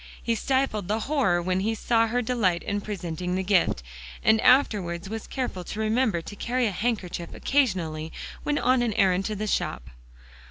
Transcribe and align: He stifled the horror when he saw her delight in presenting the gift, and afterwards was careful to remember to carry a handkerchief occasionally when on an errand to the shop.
He 0.23 0.33
stifled 0.33 0.87
the 0.87 1.01
horror 1.01 1.43
when 1.43 1.59
he 1.59 1.75
saw 1.75 2.07
her 2.07 2.23
delight 2.23 2.63
in 2.63 2.81
presenting 2.81 3.35
the 3.35 3.43
gift, 3.43 3.83
and 4.23 4.41
afterwards 4.41 5.11
was 5.11 5.27
careful 5.27 5.63
to 5.65 5.79
remember 5.79 6.23
to 6.23 6.35
carry 6.35 6.65
a 6.65 6.71
handkerchief 6.71 7.35
occasionally 7.35 8.11
when 8.41 8.57
on 8.57 8.81
an 8.81 8.93
errand 8.95 9.25
to 9.25 9.35
the 9.35 9.45
shop. 9.45 9.91